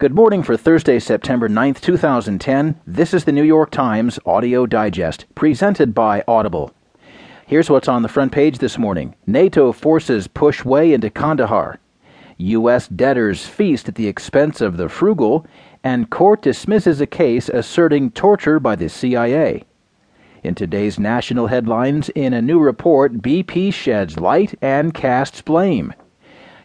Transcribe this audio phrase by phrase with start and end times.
[0.00, 2.80] Good morning for Thursday, September 9th, 2010.
[2.86, 6.72] This is the New York Times Audio Digest, presented by Audible.
[7.46, 11.80] Here's what's on the front page this morning NATO forces push way into Kandahar.
[12.38, 12.88] U.S.
[12.88, 15.46] debtors feast at the expense of the frugal,
[15.84, 19.64] and court dismisses a case asserting torture by the CIA.
[20.42, 25.92] In today's national headlines, in a new report, BP sheds light and casts blame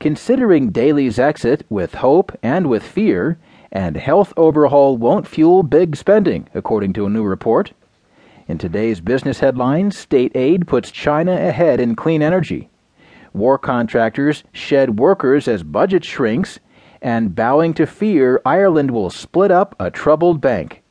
[0.00, 3.38] considering Daley's exit with hope and with fear,
[3.70, 7.72] and health overhaul won't fuel big spending, according to a new report.
[8.48, 12.68] In today's business headlines, state aid puts China ahead in clean energy.
[13.32, 16.58] War contractors shed workers as budget shrinks,
[17.02, 20.82] and bowing to fear, Ireland will split up a troubled bank.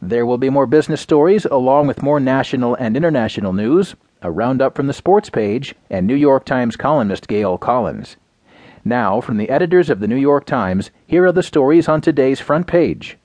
[0.00, 4.74] There will be more business stories along with more national and international news a roundup
[4.74, 8.16] from the sports page, and New York Times columnist Gail Collins.
[8.84, 12.40] Now, from the editors of the New York Times, here are the stories on today's
[12.40, 13.16] front page.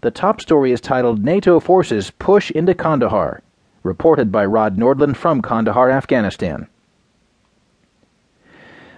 [0.00, 3.42] The top story is titled NATO Forces Push into Kandahar,
[3.82, 6.68] reported by Rod Nordland from Kandahar, Afghanistan.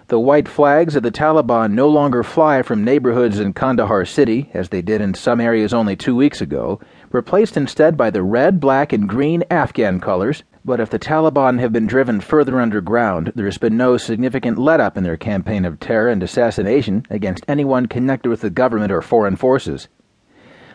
[0.06, 4.68] The white flags of the Taliban no longer fly from neighborhoods in Kandahar city, as
[4.68, 8.92] they did in some areas only two weeks ago, replaced instead by the red, black,
[8.92, 13.58] and green Afghan colors but if the Taliban have been driven further underground, there has
[13.58, 18.28] been no significant let up in their campaign of terror and assassination against anyone connected
[18.28, 19.88] with the government or foreign forces.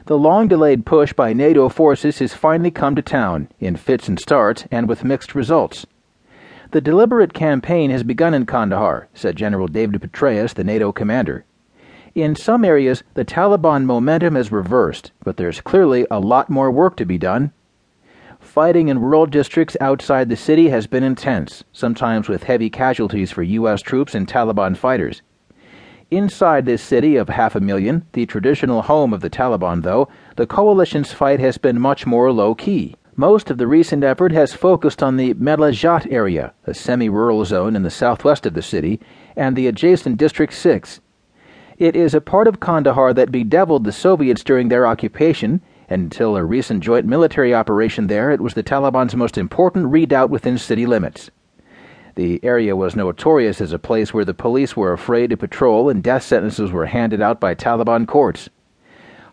[0.05, 4.19] The long delayed push by NATO forces has finally come to town, in fits and
[4.19, 5.85] starts, and with mixed results.
[6.71, 11.45] The deliberate campaign has begun in Kandahar, said General David Petraeus, the NATO commander.
[12.13, 16.97] In some areas, the Taliban momentum has reversed, but there's clearly a lot more work
[16.97, 17.53] to be done
[18.57, 23.43] fighting in rural districts outside the city has been intense, sometimes with heavy casualties for
[23.43, 23.83] U.S.
[23.83, 25.21] troops and Taliban fighters.
[26.09, 30.47] Inside this city of half a million, the traditional home of the Taliban, though, the
[30.47, 32.95] coalition's fight has been much more low key.
[33.15, 37.75] Most of the recent effort has focused on the Melajat area, a semi rural zone
[37.75, 38.99] in the southwest of the city,
[39.35, 40.99] and the adjacent District 6.
[41.77, 46.43] It is a part of Kandahar that bedeviled the Soviets during their occupation until a
[46.43, 51.29] recent joint military operation there, it was the Taliban's most important redoubt within city limits.
[52.15, 56.03] The area was notorious as a place where the police were afraid to patrol and
[56.03, 58.49] death sentences were handed out by Taliban courts.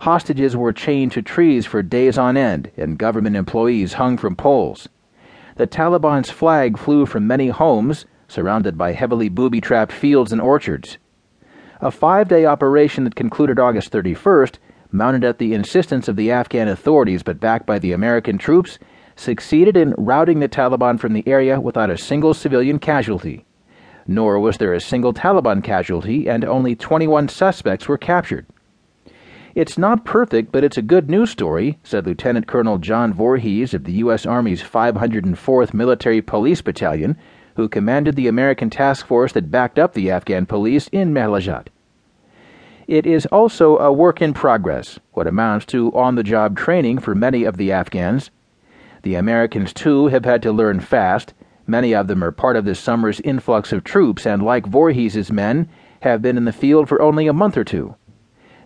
[0.03, 4.87] Hostages were chained to trees for days on end, and government employees hung from poles.
[5.57, 10.99] The Taliban's flag flew from many homes, surrounded by heavily booby trapped fields and orchards.
[11.81, 14.57] A five day operation that concluded August 31st
[14.95, 18.79] mounted at the insistence of the Afghan authorities but backed by the American troops,
[19.17, 23.45] succeeded in routing the Taliban from the area without a single civilian casualty.
[24.07, 28.47] Nor was there a single Taliban casualty, and only 21 suspects were captured.
[29.55, 33.85] It's not perfect, but it's a good news story, said Lieutenant Colonel John Voorhees of
[33.85, 34.27] the U.S.
[34.27, 37.17] Army's 504th Military Police Battalion,
[37.57, 41.69] who commanded the American task force that backed up the Afghan police in Melajat.
[42.87, 47.15] It is also a work in progress, what amounts to on the job training for
[47.15, 48.31] many of the Afghans.
[49.03, 51.33] The Americans, too, have had to learn fast.
[51.67, 55.69] Many of them are part of this summer's influx of troops and, like Voorhees's men,
[56.01, 57.95] have been in the field for only a month or two.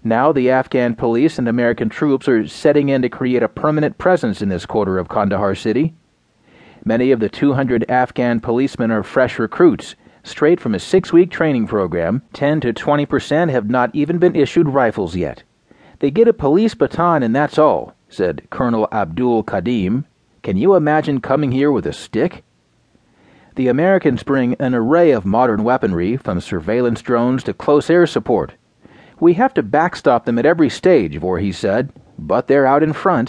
[0.03, 4.43] Now the Afghan police and American troops are setting in to create a permanent presence
[4.43, 5.95] in this quarter of Kandahar city.
[6.85, 9.95] Many of the 200 Afghan policemen are fresh recruits
[10.29, 14.37] straight from a six week training program, 10 to 20 percent have not even been
[14.37, 15.43] issued rifles yet.
[15.99, 20.05] They get a police baton and that's all, said Colonel Abdul Kadim.
[20.43, 22.45] Can you imagine coming here with a stick?
[23.57, 28.55] The Americans bring an array of modern weaponry, from surveillance drones to close air support.
[29.19, 33.27] We have to backstop them at every stage, Voorhees said, but they're out in front.